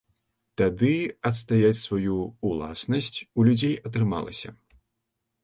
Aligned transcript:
Тады 0.61 0.93
адстаяць 1.29 1.79
сваю 1.87 2.15
ўласнасць 2.53 3.11
у 3.39 3.47
людзей 3.51 3.79
атрымалася. 3.93 4.49